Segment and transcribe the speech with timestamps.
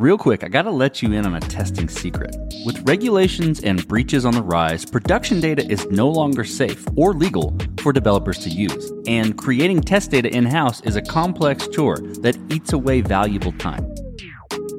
[0.00, 2.34] Real quick, I gotta let you in on a testing secret.
[2.64, 7.54] With regulations and breaches on the rise, production data is no longer safe or legal
[7.82, 8.90] for developers to use.
[9.06, 13.94] And creating test data in house is a complex chore that eats away valuable time.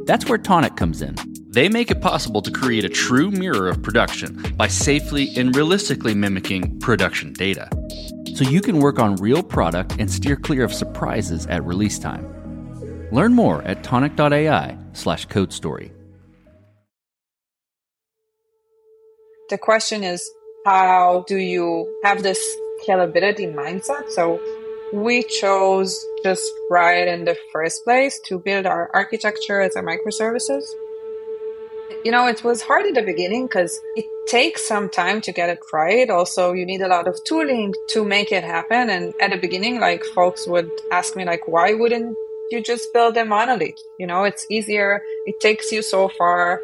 [0.08, 1.16] That's where Tonic comes in.
[1.50, 6.16] They make it possible to create a true mirror of production by safely and realistically
[6.16, 7.70] mimicking production data.
[8.34, 12.41] So you can work on real product and steer clear of surprises at release time.
[13.12, 15.92] Learn more at tonic.ai slash code story.
[19.50, 20.30] The question is,
[20.66, 22.40] how do you have this
[22.84, 24.10] scalability mindset?
[24.12, 24.40] So
[24.94, 30.64] we chose just right in the first place to build our architecture as a microservices.
[32.06, 35.50] You know, it was hard in the beginning because it takes some time to get
[35.50, 36.10] it right.
[36.10, 38.90] Also, you need a lot of tooling to make it happen.
[38.90, 42.18] And at the beginning, like folks would ask me, like, why wouldn't
[42.52, 43.80] you just build a monolith.
[43.98, 45.02] You know, it's easier.
[45.26, 46.62] It takes you so far.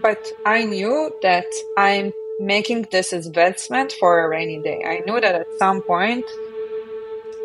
[0.00, 4.82] But I knew that I'm making this investment for a rainy day.
[4.86, 6.24] I knew that at some point,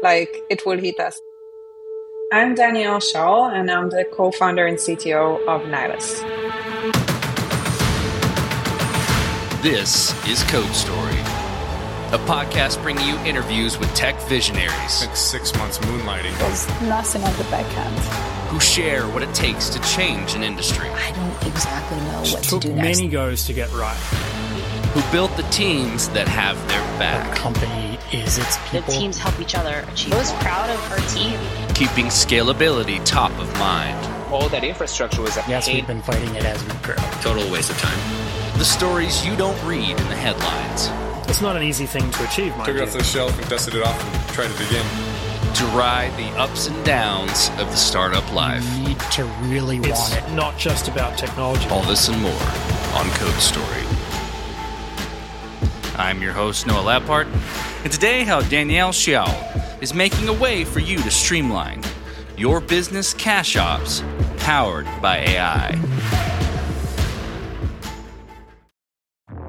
[0.01, 1.19] like it will hit us.
[2.31, 6.21] I'm Danielle Shaul, and I'm the co-founder and CTO of Nilus.
[9.61, 11.08] This is Code Story
[12.11, 15.01] a podcast bringing you interviews with tech visionaries.
[15.05, 16.35] Like six months moonlighting.
[16.39, 17.99] There's nothing at the back end.
[18.49, 20.89] Who share what it takes to change an industry.
[20.89, 22.97] I don't exactly know what to do next.
[22.97, 23.95] many goes to get right.
[24.95, 27.29] Who built the teams that have their back.
[27.35, 28.91] The company is its people.
[28.91, 30.13] The teams help each other achieve.
[30.13, 31.39] I was proud of our team.
[31.75, 34.03] Keeping scalability top of mind.
[34.33, 36.95] All that infrastructure was Yes, we've been fighting it as we grow.
[37.21, 38.57] Total waste of time.
[38.57, 40.89] The stories you don't read in the headlines
[41.29, 43.83] it's not an easy thing to achieve, Took it off the shelf and dusted it
[43.83, 44.85] off and tried it again.
[45.55, 48.65] To ride the ups and downs of the startup life.
[48.77, 50.33] You need to really it's want it.
[50.33, 51.67] not just about technology.
[51.69, 53.83] All this and more on Code Story.
[55.97, 57.27] I'm your host, Noah Labhart,
[57.83, 61.83] and today how Danielle Shaul is making a way for you to streamline
[62.37, 64.03] your business cash ops
[64.37, 66.28] powered by AI.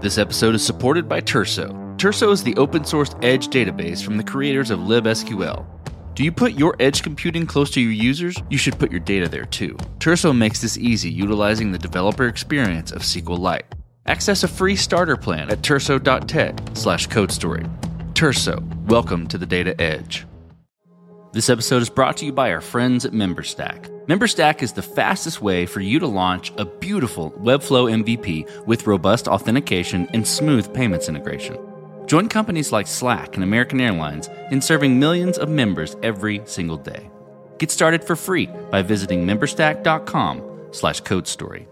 [0.01, 1.69] This episode is supported by Turso.
[1.99, 5.67] Turso is the open source edge database from the creators of libsql.
[6.15, 8.39] Do you put your edge computing close to your users?
[8.49, 9.77] You should put your data there too.
[9.99, 13.65] Turso makes this easy utilizing the developer experience of SQLite.
[14.07, 17.69] Access a free starter plan at turso.tech slash codestory.
[18.15, 20.25] Turso, welcome to the data edge.
[21.33, 23.89] This episode is brought to you by our friends at MemberStack.
[24.07, 29.29] MemberStack is the fastest way for you to launch a beautiful Webflow MVP with robust
[29.29, 31.57] authentication and smooth payments integration.
[32.07, 37.09] Join companies like Slack and American Airlines in serving millions of members every single day.
[37.59, 40.43] Get started for free by visiting memberstack.com
[40.73, 41.69] slash codestory.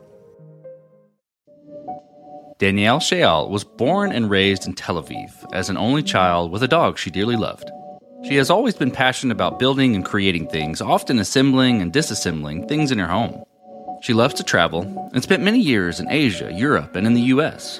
[2.58, 6.68] Danielle Shaul was born and raised in Tel Aviv as an only child with a
[6.68, 7.68] dog she dearly loved.
[8.24, 12.90] She has always been passionate about building and creating things, often assembling and disassembling things
[12.90, 13.44] in her home.
[14.02, 17.78] She loves to travel and spent many years in Asia, Europe, and in the US.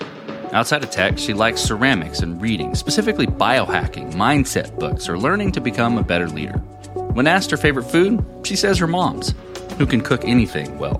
[0.53, 5.61] Outside of tech, she likes ceramics and reading, specifically biohacking, mindset books, or learning to
[5.61, 6.59] become a better leader.
[7.15, 9.35] When asked her favorite food, she says her mom's,
[9.77, 10.99] who can cook anything well.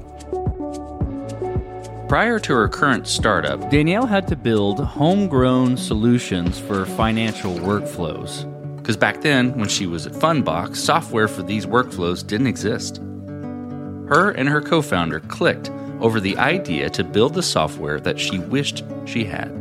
[2.09, 8.53] Prior to her current startup, Danielle had to build homegrown solutions for financial workflows.
[8.89, 12.97] Because back then, when she was at Fundbox, software for these workflows didn't exist.
[12.97, 18.39] Her and her co founder clicked over the idea to build the software that she
[18.39, 19.53] wished she had.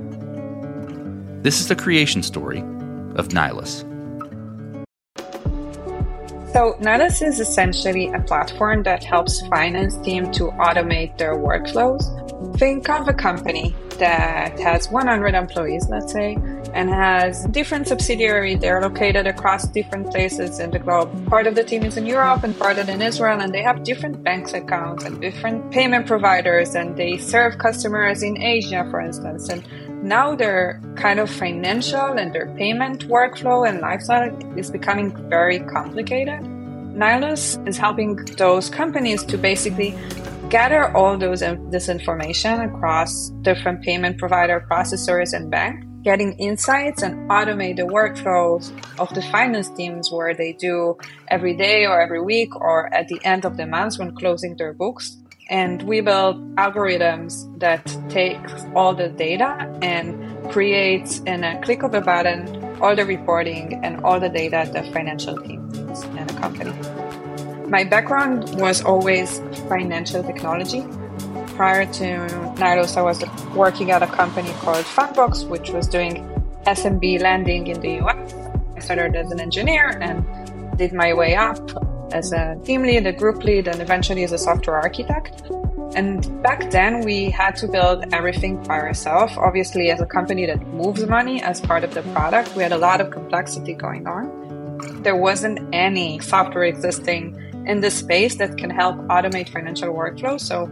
[1.43, 2.59] This is the creation story
[3.17, 3.81] of Nilus.
[6.53, 12.05] So Nilus is essentially a platform that helps finance team to automate their workflows.
[12.57, 16.37] Think of a company that has 100 employees, let's say,
[16.77, 18.59] and has different subsidiaries.
[18.59, 21.09] They're located across different places in the globe.
[21.27, 23.63] Part of the team is in Europe and part of it in Israel, and they
[23.63, 29.01] have different bank accounts and different payment providers, and they serve customers in Asia, for
[29.01, 29.49] instance.
[29.49, 29.67] And
[30.03, 36.41] now their kind of financial and their payment workflow and lifestyle is becoming very complicated.
[37.01, 39.97] Nilus is helping those companies to basically
[40.49, 47.01] gather all those uh, this information across different payment provider processors and bank getting insights
[47.01, 50.97] and automate the workflows of the finance teams where they do
[51.27, 54.73] every day or every week or at the end of the month when closing their
[54.73, 55.17] books
[55.49, 58.39] and we build algorithms that take
[58.75, 62.41] all the data and creates in a click of a button
[62.81, 66.73] all the reporting and all the data the financial teams in a company
[67.67, 70.85] My background was always financial technology.
[71.57, 72.03] Prior to
[72.61, 73.23] Nilus, I was
[73.55, 76.23] working at a company called Fundbox, which was doing
[76.67, 78.35] SMB lending in the US.
[78.75, 80.23] I started as an engineer and
[80.77, 81.57] did my way up
[82.13, 85.49] as a team lead, a group lead, and eventually as a software architect.
[85.95, 89.33] And back then, we had to build everything by ourselves.
[89.35, 92.77] Obviously, as a company that moves money as part of the product, we had a
[92.77, 95.01] lot of complexity going on.
[95.01, 100.41] There wasn't any software existing in the space that can help automate financial workflows.
[100.41, 100.67] So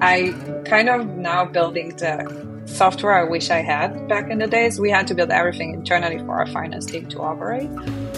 [0.00, 0.34] I
[0.66, 4.78] kind of now building the software I wish I had back in the days.
[4.80, 7.70] We had to build everything internally for our finance team to operate.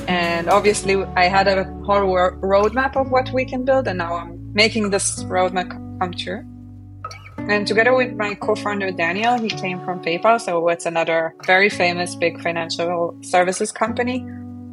[0.09, 2.01] And obviously, I had a whole
[2.41, 5.71] roadmap of what we can build, and now I'm making this roadmap
[6.01, 6.45] come true.
[7.49, 12.15] And together with my co-founder Daniel, he came from PayPal, so it's another very famous
[12.15, 14.27] big financial services company.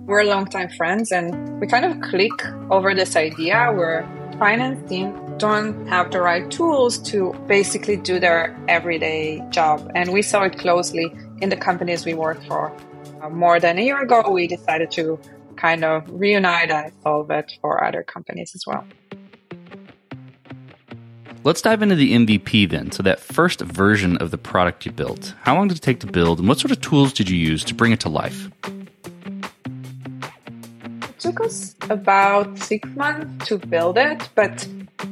[0.08, 2.34] We're longtime friends, and we kind of click
[2.70, 4.08] over this idea where
[4.38, 9.92] finance team don't have the right tools to basically do their everyday job.
[9.96, 12.72] And we saw it closely in the companies we work for.
[13.22, 15.20] Uh, more than a year ago, we decided to
[15.56, 18.86] kind of reunite and solve it for other companies as well.
[21.44, 22.92] Let's dive into the MVP then.
[22.92, 26.08] So, that first version of the product you built, how long did it take to
[26.08, 28.50] build, and what sort of tools did you use to bring it to life?
[31.26, 34.68] Took us about six months to build it, but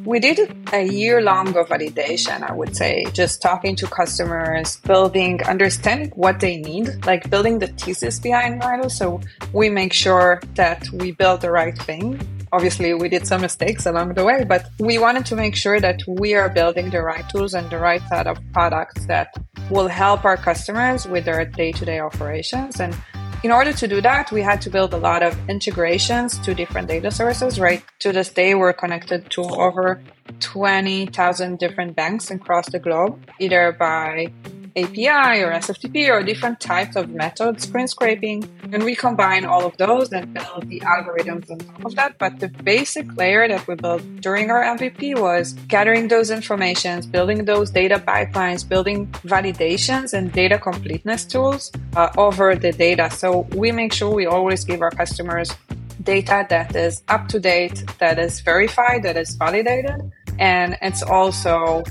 [0.06, 5.42] we did a year long of validation, I would say, just talking to customers, building,
[5.46, 8.92] understanding what they need, like building the thesis behind Nilus.
[8.92, 9.22] So
[9.54, 12.22] we make sure that we build the right thing.
[12.52, 16.04] Obviously, we did some mistakes along the way, but we wanted to make sure that
[16.08, 19.34] we are building the right tools and the right set of products that
[19.72, 22.80] will help our customers with their day to day operations.
[22.80, 22.96] And
[23.44, 26.88] in order to do that, we had to build a lot of integrations to different
[26.88, 27.84] data sources, right?
[28.00, 30.02] To this day, we're connected to over
[30.40, 34.32] 20,000 different banks across the globe, either by
[34.76, 38.50] API or SFTP or different types of methods, screen scraping.
[38.72, 42.18] And we combine all of those and build the algorithms on top of that.
[42.18, 47.46] But the basic layer that we built during our MVP was gathering those informations, building
[47.46, 53.10] those data pipelines, building validations and data completeness tools uh, over the data.
[53.12, 55.54] So we make sure we always give our customers
[56.02, 60.12] data that is up to date, that is verified, that is validated.
[60.40, 61.84] And it's also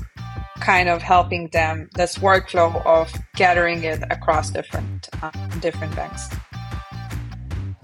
[0.63, 6.29] kind of helping them this workflow of gathering it across different uh, different banks.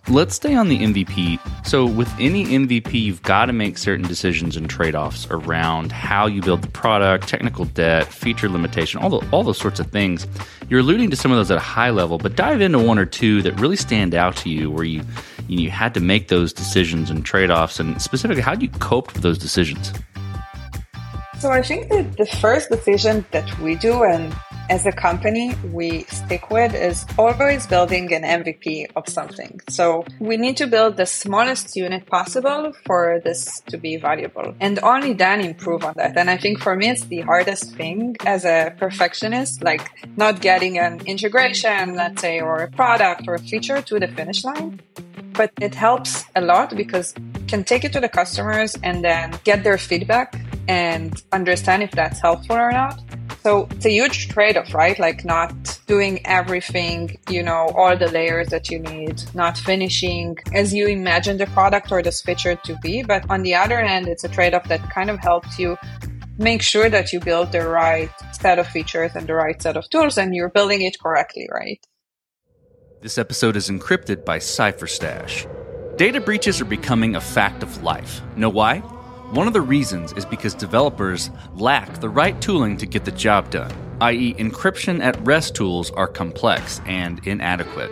[0.07, 1.39] Let's stay on the MVP.
[1.67, 6.25] So, with any MVP, you've got to make certain decisions and trade offs around how
[6.25, 10.25] you build the product, technical debt, feature limitation, all, the, all those sorts of things.
[10.67, 13.05] You're alluding to some of those at a high level, but dive into one or
[13.05, 15.03] two that really stand out to you where you,
[15.47, 19.13] you had to make those decisions and trade offs, and specifically, how do you cope
[19.13, 19.93] with those decisions?
[21.39, 24.35] So I think that the first decision that we do and
[24.69, 29.61] as a company we stick with is always building an MVP of something.
[29.69, 34.79] So we need to build the smallest unit possible for this to be valuable and
[34.83, 36.17] only then improve on that.
[36.17, 40.77] And I think for me, it's the hardest thing as a perfectionist, like not getting
[40.77, 44.81] an integration, let's say, or a product or a feature to the finish line.
[45.33, 47.13] But it helps a lot because
[47.47, 50.35] can take it to the customers and then get their feedback
[50.69, 53.01] and understand if that's helpful or not.
[53.41, 54.97] So it's a huge trade off, right?
[54.99, 55.51] Like not
[55.87, 61.37] doing everything, you know, all the layers that you need, not finishing as you imagine
[61.37, 63.01] the product or the feature to be.
[63.01, 65.75] But on the other hand, it's a trade off that kind of helps you
[66.37, 69.89] make sure that you build the right set of features and the right set of
[69.89, 71.83] tools and you're building it correctly, right?
[73.01, 75.47] This episode is encrypted by CipherStash.
[75.97, 78.21] Data breaches are becoming a fact of life.
[78.35, 78.83] Know why?
[79.31, 83.51] One of the reasons is because developers lack the right tooling to get the job
[83.51, 83.71] done,
[84.01, 87.91] i.e., encryption at rest tools are complex and inadequate.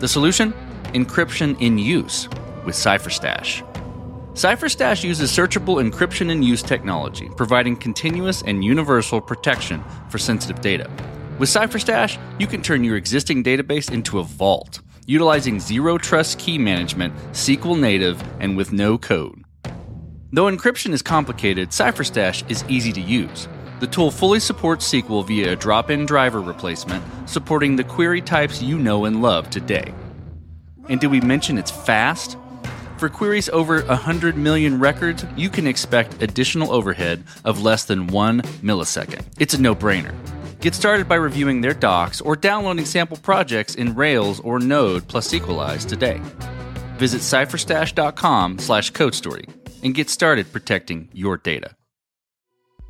[0.00, 0.52] The solution?
[0.92, 2.28] Encryption in use
[2.66, 3.64] with CipherStash.
[4.34, 10.90] CipherStash uses searchable encryption in use technology, providing continuous and universal protection for sensitive data.
[11.38, 16.58] With CipherStash, you can turn your existing database into a vault, utilizing zero trust key
[16.58, 19.37] management, SQL native, and with no code.
[20.30, 23.48] Though encryption is complicated, CipherStash is easy to use.
[23.80, 28.60] The tool fully supports SQL via a drop in driver replacement, supporting the query types
[28.60, 29.94] you know and love today.
[30.90, 32.36] And did we mention it's fast?
[32.98, 38.42] For queries over 100 million records, you can expect additional overhead of less than one
[38.62, 39.24] millisecond.
[39.38, 40.14] It's a no brainer.
[40.60, 45.32] Get started by reviewing their docs or downloading sample projects in Rails or Node plus
[45.32, 46.20] Sequelize today.
[46.98, 49.48] Visit cipherstash.com slash codestory
[49.82, 51.74] and get started protecting your data.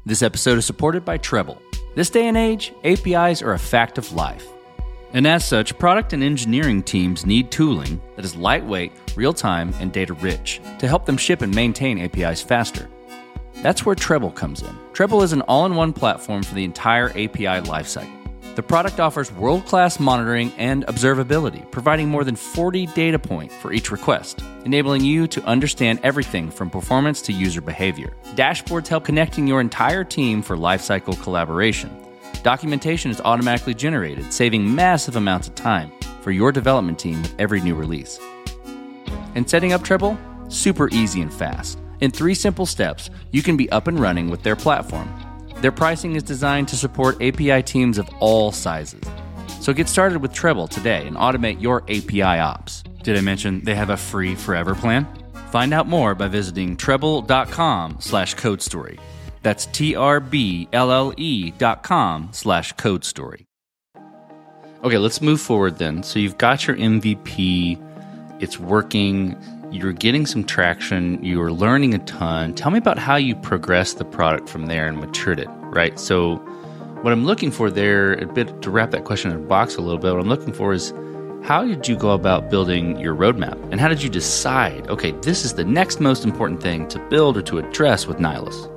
[0.07, 1.59] This episode is supported by Treblle.
[1.95, 4.47] This day and age, APIs are a fact of life.
[5.13, 9.93] And as such, product and engineering teams need tooling that is lightweight, real time, and
[9.93, 12.89] data rich to help them ship and maintain APIs faster.
[13.63, 14.77] That's where Treblle comes in.
[14.93, 18.15] Treblle is an all in one platform for the entire API lifecycle.
[18.55, 23.73] The product offers world class monitoring and observability, providing more than 40 data points for
[23.73, 28.13] each request, enabling you to understand everything from performance to user behavior.
[28.35, 31.91] Dashboards help connecting your entire team for lifecycle collaboration.
[32.43, 37.63] Documentation is automatically generated, saving massive amounts of time for your development team with every
[37.63, 38.21] new release.
[39.35, 40.19] And setting up Treblle?
[40.53, 41.79] Super easy and fast.
[42.03, 45.09] In three simple steps, you can be up and running with their platform.
[45.63, 49.03] Their pricing is designed to support API teams of all sizes.
[49.63, 52.85] So get started with Treblle today and automate your API ops.
[53.03, 55.07] Did I mention they have a free forever plan?
[55.51, 58.99] Find out more by visiting treblle.com slash code story.
[59.43, 63.47] That's T-R-B-L-L-E dot com slash code story.
[64.85, 66.03] Okay, let's move forward then.
[66.03, 67.83] So you've got your MVP,
[68.41, 69.37] it's working,
[69.73, 72.55] you're getting some traction, you're learning a ton.
[72.55, 75.99] Tell me about how you progressed the product from there and matured it, right?
[75.99, 76.37] So
[77.03, 79.81] what I'm looking for there, a bit to wrap that question in a box a
[79.81, 80.93] little bit, what I'm looking for is
[81.49, 83.57] how did you go about building your roadmap?
[83.73, 87.39] And how did you decide, okay, this is the next most important thing to build
[87.39, 88.69] or to address with Nilus?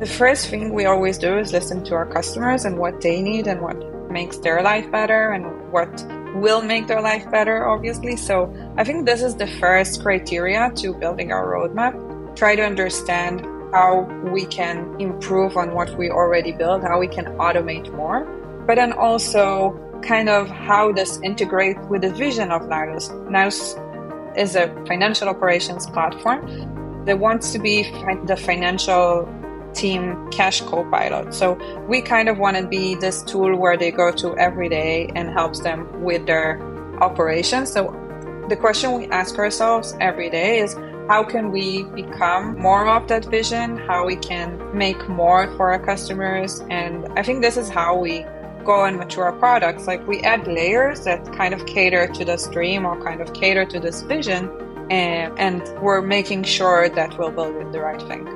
[0.00, 3.46] The first thing we always do is listen to our customers and what they need
[3.46, 3.76] and what
[4.10, 5.90] makes their life better and what
[6.36, 8.16] will make their life better, obviously.
[8.16, 11.92] So I think this is the first criteria to building our roadmap.
[12.36, 13.42] Try to understand
[13.74, 18.24] how we can improve on what we already built, how we can automate more,
[18.66, 23.08] but then also kind of how this integrate with the vision of Nilus.
[23.28, 23.76] Nilus
[24.36, 27.82] is a financial operations platform that wants to be
[28.26, 29.28] the financial
[29.74, 31.34] team cash co-pilot.
[31.34, 31.54] So
[31.86, 35.30] we kind of want to be this tool where they go to every day and
[35.30, 36.60] helps them with their
[37.02, 37.72] operations.
[37.72, 37.94] So
[38.48, 40.74] the question we ask ourselves every day is
[41.08, 43.78] how can we become more of that vision?
[43.78, 46.60] How we can make more for our customers?
[46.68, 48.26] And i think this is how we
[48.68, 52.46] go and mature our products like we add layers that kind of cater to this
[52.48, 54.50] dream or kind of cater to this vision
[54.90, 58.28] and, and we're making sure that we're building the right thing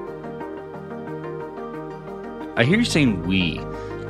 [2.54, 3.60] I hear you saying we.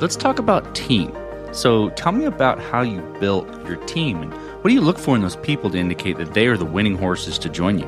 [0.01, 1.15] Let's talk about team.
[1.53, 5.15] So tell me about how you built your team and what do you look for
[5.15, 7.87] in those people to indicate that they are the winning horses to join you?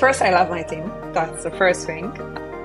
[0.00, 0.90] First, I love my team.
[1.12, 2.06] That's the first thing.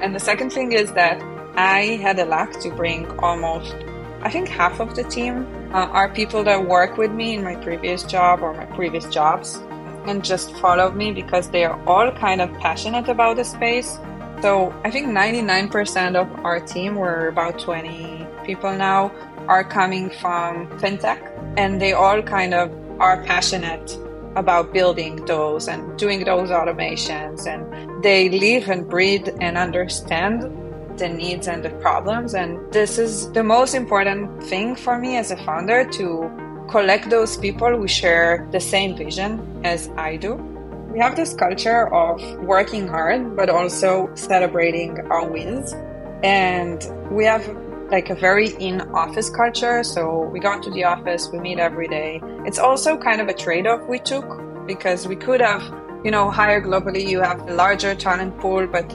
[0.01, 1.21] And the second thing is that
[1.55, 3.75] I had the luck to bring almost,
[4.21, 7.55] I think, half of the team uh, are people that work with me in my
[7.55, 9.61] previous job or my previous jobs
[10.05, 13.97] and just follow me because they are all kind of passionate about the space.
[14.41, 19.11] So I think 99% of our team, we're about 20 people now,
[19.47, 21.19] are coming from fintech
[21.57, 23.97] and they all kind of are passionate
[24.35, 30.43] about building those and doing those automations and they live and breathe and understand
[30.99, 35.31] the needs and the problems and this is the most important thing for me as
[35.31, 36.29] a founder to
[36.69, 40.37] collect those people who share the same vision as I do
[40.91, 45.73] we have this culture of working hard, but also celebrating our wins.
[46.23, 47.47] And we have
[47.91, 49.83] like a very in office culture.
[49.83, 52.21] So we go to the office, we meet every day.
[52.45, 54.25] It's also kind of a trade off we took
[54.65, 55.61] because we could have,
[56.03, 58.89] you know, hire globally, you have a larger talent pool, but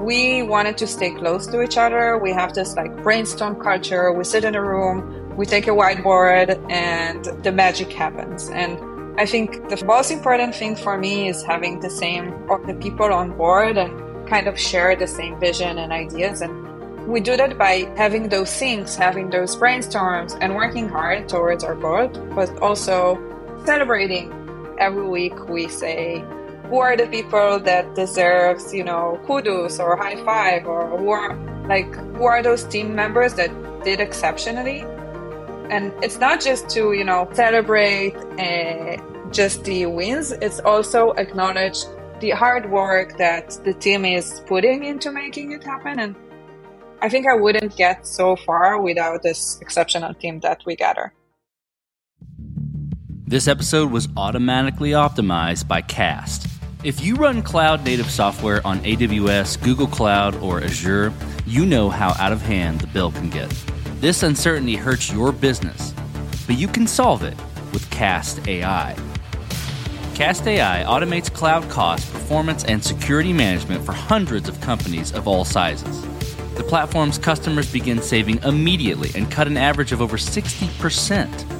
[0.00, 2.18] we wanted to stay close to each other.
[2.18, 4.12] We have this like brainstorm culture.
[4.12, 8.48] We sit in a room, we take a whiteboard, and the magic happens.
[8.50, 8.78] And
[9.20, 13.12] I think the most important thing for me is having the same or the people
[13.12, 16.68] on board and kind of share the same vision and ideas and
[17.08, 21.74] we do that by having those things, having those brainstorms and working hard towards our
[21.74, 23.18] goal, but also
[23.64, 24.30] celebrating
[24.78, 26.22] every week we say
[26.68, 31.34] who are the people that deserves, you know, kudos or high five or who are
[31.66, 33.50] like who are those team members that
[33.84, 34.80] did exceptionally?
[35.70, 38.96] And it's not just to you know celebrate uh,
[39.30, 41.78] just the wins it's also acknowledge
[42.20, 45.98] the hard work that the team is putting into making it happen.
[45.98, 46.16] And
[47.00, 51.12] i think i wouldn't get so far without this exceptional team that we gather.
[53.26, 56.47] This episode was automatically optimized by cast
[56.84, 61.12] if you run cloud native software on aws google cloud or azure
[61.46, 63.52] you know how out of hand the bill can get
[64.00, 65.92] this uncertainty hurts your business,
[66.46, 67.36] but you can solve it
[67.72, 68.96] with Cast AI.
[70.14, 75.44] Cast AI automates cloud cost, performance, and security management for hundreds of companies of all
[75.44, 76.02] sizes.
[76.54, 81.57] The platform's customers begin saving immediately and cut an average of over 60%.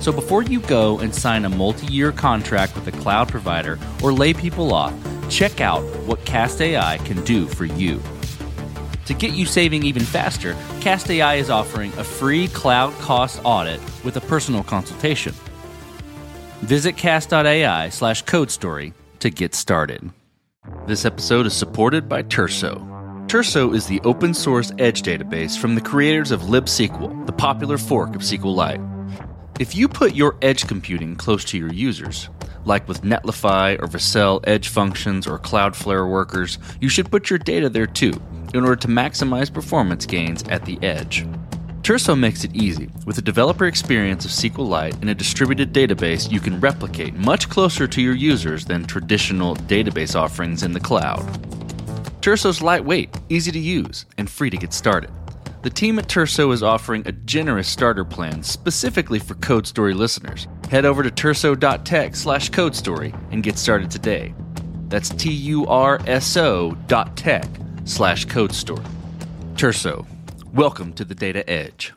[0.00, 4.12] So before you go and sign a multi year contract with a cloud provider or
[4.12, 4.94] lay people off,
[5.28, 8.00] check out what Cast AI can do for you.
[9.06, 13.80] To get you saving even faster, Cast AI is offering a free cloud cost audit
[14.04, 15.34] with a personal consultation.
[16.60, 20.10] Visit cast.ai slash code story to get started.
[20.86, 22.86] This episode is supported by Turso.
[23.28, 28.14] Turso is the open source edge database from the creators of libSQL, the popular fork
[28.14, 28.97] of SQLite.
[29.58, 32.28] If you put your edge computing close to your users,
[32.64, 37.68] like with Netlify or Vercel edge functions or Cloudflare workers, you should put your data
[37.68, 38.12] there too
[38.54, 41.26] in order to maximize performance gains at the edge.
[41.82, 42.88] Turso makes it easy.
[43.04, 47.88] With a developer experience of SQLite in a distributed database, you can replicate much closer
[47.88, 51.24] to your users than traditional database offerings in the cloud.
[52.20, 55.10] Turso's lightweight, easy to use, and free to get started.
[55.60, 60.46] The team at Turso is offering a generous starter plan specifically for Code Story listeners.
[60.70, 64.34] Head over to turso.tech slash code story and get started today.
[64.86, 67.44] That's T U R S O dot tech
[67.84, 68.84] slash code story.
[69.54, 70.06] Turso,
[70.54, 71.92] Welcome to the Data Edge.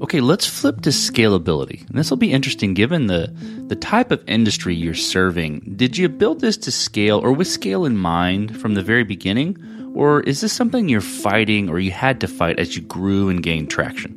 [0.00, 1.86] Okay, let's flip to scalability.
[1.88, 3.32] And this will be interesting given the,
[3.66, 5.74] the type of industry you're serving.
[5.76, 9.58] Did you build this to scale or with scale in mind from the very beginning?
[9.98, 13.42] Or is this something you're fighting or you had to fight as you grew and
[13.42, 14.14] gained traction?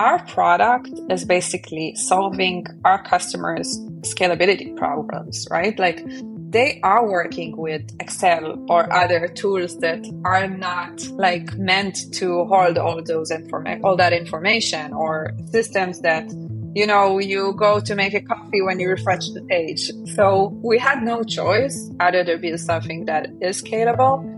[0.00, 5.78] Our product is basically solving our customers' scalability problems, right?
[5.78, 6.04] Like
[6.50, 12.76] they are working with Excel or other tools that are not like meant to hold
[12.76, 16.28] all those informa- all that information or systems that
[16.74, 19.92] you know you go to make a coffee when you refresh the page.
[20.16, 24.33] So we had no choice other to build something that is scalable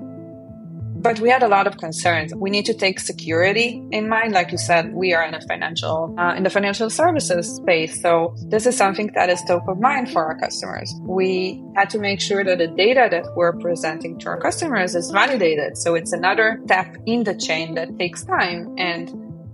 [1.03, 2.35] but we had a lot of concerns.
[2.35, 4.33] We need to take security in mind.
[4.33, 8.01] Like you said, we are in a financial, uh, in the financial services space.
[8.01, 10.93] So this is something that is top of mind for our customers.
[11.03, 15.11] We had to make sure that the data that we're presenting to our customers is
[15.11, 15.77] validated.
[15.77, 18.75] So it's another step in the chain that takes time.
[18.79, 19.11] And,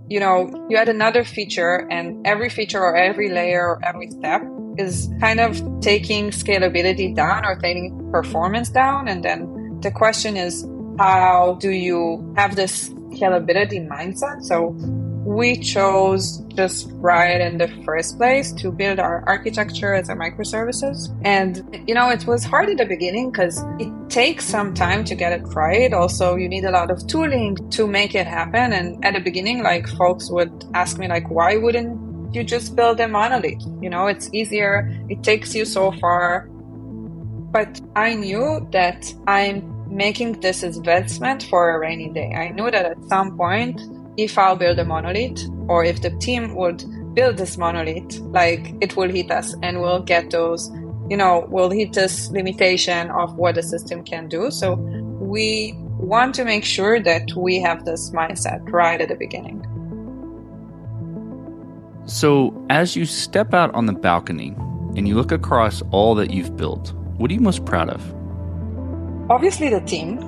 [0.09, 4.41] you know, you add another feature and every feature or every layer or every step
[4.77, 9.07] is kind of taking scalability down or taking performance down.
[9.07, 10.65] And then the question is,
[10.97, 14.43] how do you have this scalability mindset?
[14.43, 14.75] So
[15.25, 21.09] we chose just right in the first place to build our architecture as a microservices.
[21.23, 25.15] And, you know, it was hard in the beginning because it takes some time to
[25.15, 25.93] get it right.
[25.93, 28.73] Also, you need a lot of tooling to make it happen.
[28.73, 32.99] And at the beginning, like folks would ask me, like, why wouldn't you just build
[32.99, 33.63] a monolith?
[33.81, 34.91] You know, it's easier.
[35.09, 36.49] It takes you so far.
[36.49, 42.33] But I knew that I'm making this investment for a rainy day.
[42.33, 43.79] I knew that at some point,
[44.17, 48.95] if I'll build a monolith or if the team would build this monolith, like it
[48.95, 50.69] will hit us and we'll get those,
[51.09, 54.51] you know, we'll hit this limitation of what the system can do.
[54.51, 59.65] So we want to make sure that we have this mindset right at the beginning.
[62.05, 64.53] So, as you step out on the balcony
[64.97, 68.22] and you look across all that you've built, what are you most proud of?
[69.33, 70.19] Obviously the team.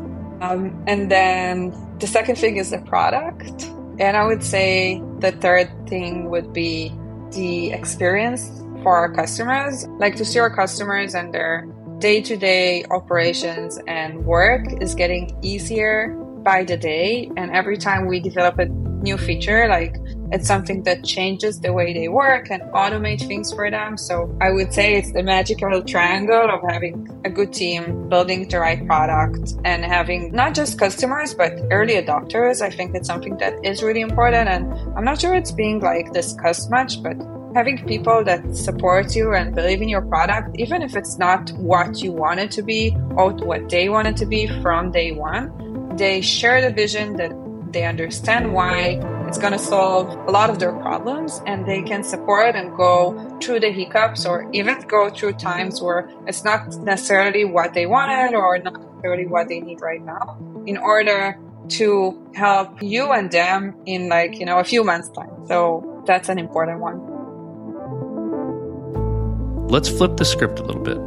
[0.42, 3.64] Um, and then the second thing is the product.
[4.00, 6.92] And I would say the third thing would be
[7.32, 8.50] the experience
[8.84, 9.88] for our customers.
[10.00, 11.68] Like to see our customers and their
[12.00, 16.10] day to day operations and work is getting easier
[16.44, 17.32] by the day.
[17.38, 19.96] And every time we develop a new feature, like
[20.32, 23.98] it's something that changes the way they work and automate things for them.
[23.98, 28.60] So I would say it's the magical triangle of having a good team, building the
[28.60, 32.62] right product, and having not just customers, but early adopters.
[32.62, 34.50] I think it's something that is really important.
[34.50, 37.16] And I'm not sure it's being like discussed much, but
[37.54, 42.02] having people that support you and believe in your product, even if it's not what
[42.02, 45.96] you want it to be or what they want it to be from day one,
[45.96, 47.32] they share the vision that
[47.72, 49.00] they understand why
[49.36, 53.38] it's going to solve a lot of their problems and they can support and go
[53.42, 58.34] through the hiccups or even go through times where it's not necessarily what they wanted
[58.34, 63.76] or not necessarily what they need right now in order to help you and them
[63.86, 65.46] in like, you know, a few months time.
[65.50, 67.02] So that's an important one.
[69.68, 70.98] Let's flip the script a little bit.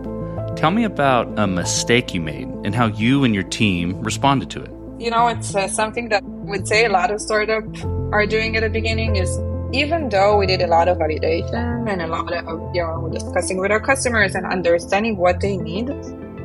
[0.55, 4.65] Tell me about a mistake you made and how you and your team responded to
[4.65, 4.71] it.
[4.99, 7.65] You know, it's uh, something that I would say a lot of startup
[8.13, 9.39] are doing at the beginning is
[9.73, 13.59] even though we did a lot of validation and a lot of, you know, discussing
[13.59, 15.91] with our customers and understanding what they need,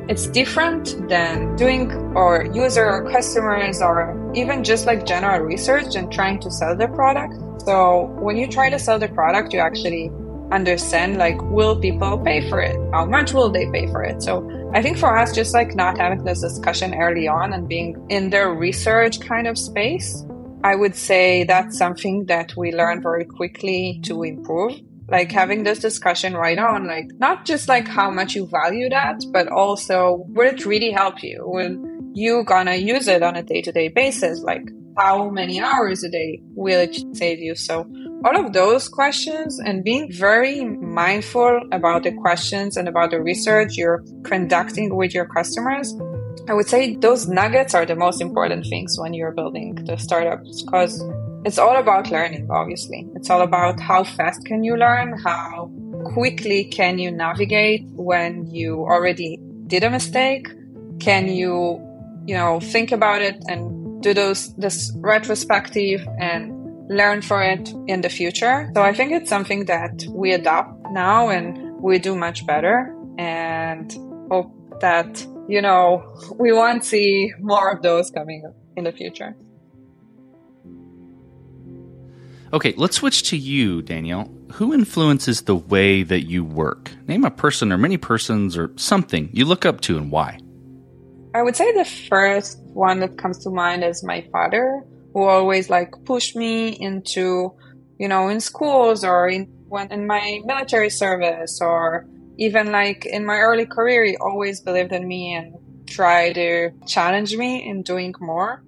[0.08, 6.12] it's different than doing or user or customers or even just like general research and
[6.12, 7.34] trying to sell the product.
[7.62, 10.10] So when you try to sell the product, you actually
[10.52, 12.76] understand like, will people pay for it?
[12.92, 14.22] How much will they pay for it?
[14.22, 18.04] So I think for us, just like not having this discussion early on and being
[18.10, 20.26] in their research kind of space,
[20.64, 24.80] I would say that's something that we learn very quickly to improve.
[25.06, 29.22] Like having this discussion right on, like not just like how much you value that,
[29.30, 31.42] but also will it really help you?
[31.44, 31.76] Will
[32.14, 34.40] you gonna use it on a day to day basis?
[34.40, 34.62] Like
[34.96, 37.54] how many hours a day will it save you?
[37.54, 37.86] So
[38.24, 43.76] all of those questions and being very mindful about the questions and about the research
[43.76, 45.94] you're conducting with your customers
[46.48, 50.62] I would say those nuggets are the most important things when you're building the startups
[50.62, 51.02] because
[51.44, 53.08] it's all about learning, obviously.
[53.14, 55.70] It's all about how fast can you learn, how
[56.12, 60.48] quickly can you navigate when you already did a mistake?
[61.00, 61.80] Can you,
[62.26, 68.02] you know, think about it and do those this retrospective and learn for it in
[68.02, 68.70] the future?
[68.74, 73.92] So I think it's something that we adopt now and we do much better and
[74.30, 79.36] hope that you know, we want to see more of those coming in the future.
[82.52, 84.32] Okay, let's switch to you, Danielle.
[84.52, 86.92] Who influences the way that you work?
[87.08, 90.38] Name a person or many persons or something you look up to and why.
[91.34, 95.68] I would say the first one that comes to mind is my father, who always
[95.68, 97.52] like pushed me into,
[97.98, 103.24] you know, in schools or in when in my military service or even like in
[103.24, 105.54] my early career, he always believed in me and
[105.86, 108.62] tried to challenge me in doing more.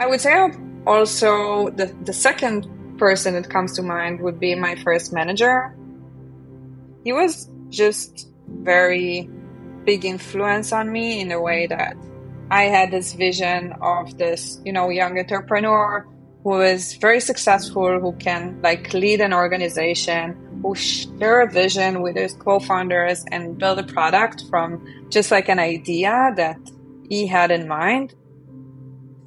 [0.00, 0.50] I would say
[0.86, 5.74] also the, the second person that comes to mind would be my first manager.
[7.04, 9.28] He was just very
[9.84, 11.96] big influence on me in a way that
[12.50, 16.06] I had this vision of this, you know, young entrepreneur
[16.44, 22.16] who is very successful, who can like lead an organization, who share a vision with
[22.16, 26.58] his co-founders and build a product from just like an idea that
[27.08, 28.14] he had in mind.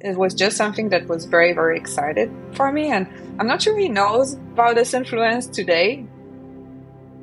[0.00, 2.90] It was just something that was very, very excited for me.
[2.90, 3.06] And
[3.38, 6.06] I'm not sure he knows about this influence today,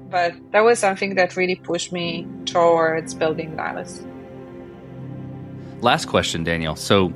[0.09, 4.05] but that was something that really pushed me towards building Nilus.
[5.81, 6.75] Last question, Daniel.
[6.75, 7.13] So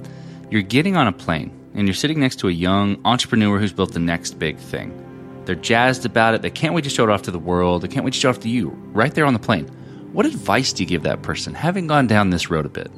[0.49, 3.93] you're getting on a plane and you're sitting next to a young entrepreneur who's built
[3.93, 5.02] the next big thing.
[5.45, 6.41] They're jazzed about it.
[6.41, 7.81] They can't wait to show it off to the world.
[7.81, 9.67] They can't wait to show it off to you right there on the plane.
[10.13, 12.91] What advice do you give that person, having gone down this road a bit?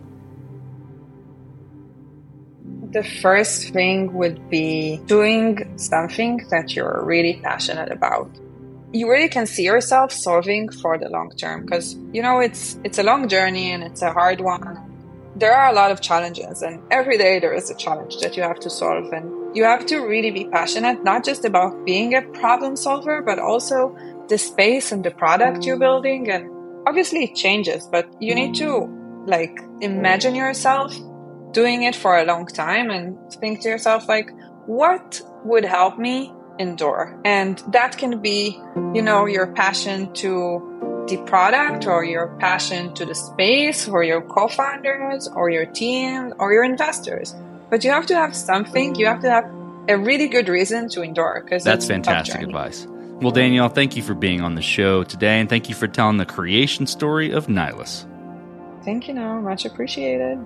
[2.91, 8.29] The first thing would be doing something that you're really passionate about.
[8.93, 12.97] You really can see yourself solving for the long term because you know it's it's
[12.97, 14.95] a long journey and it's a hard one
[15.35, 18.43] there are a lot of challenges and every day there is a challenge that you
[18.43, 22.21] have to solve and you have to really be passionate not just about being a
[22.39, 23.95] problem solver but also
[24.27, 26.49] the space and the product you're building and
[26.87, 28.87] obviously it changes but you need to
[29.25, 30.93] like imagine yourself
[31.51, 34.29] doing it for a long time and think to yourself like
[34.65, 38.59] what would help me endure and that can be
[38.93, 40.71] you know your passion to
[41.07, 46.51] the product or your passion to the space or your co-founders or your team or
[46.51, 47.35] your investors.
[47.75, 49.43] But you have to have something, you have to have
[49.89, 52.87] a really good reason to endure because that's fantastic advice.
[52.89, 56.15] Well, Danielle, thank you for being on the show today and thank you for telling
[56.15, 58.05] the creation story of Nilus.
[58.85, 60.37] Thank you, Noah, much appreciated.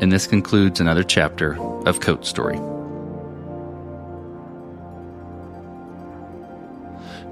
[0.00, 2.60] And this concludes another chapter of Code Story.